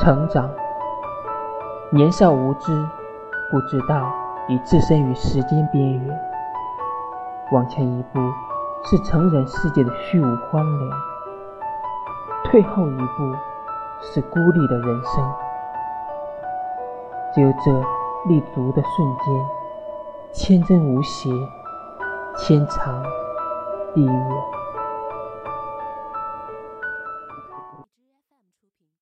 [0.00, 0.48] 成长
[1.90, 2.72] 年少无知，
[3.50, 4.08] 不知道
[4.46, 6.20] 已置身于时间边缘，
[7.50, 8.20] 往前一步
[8.84, 10.98] 是成人世界的虚无荒凉，
[12.44, 13.34] 退后一步
[14.00, 15.32] 是孤立的人生。
[17.34, 17.72] 只有这
[18.28, 19.46] 立足的瞬间，
[20.32, 21.28] 天真无邪，
[22.38, 23.02] 天长
[23.94, 24.14] 地远。